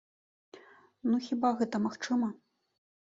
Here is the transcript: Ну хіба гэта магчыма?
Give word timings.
Ну 1.09 1.19
хіба 1.27 1.47
гэта 1.63 1.83
магчыма? 1.87 2.27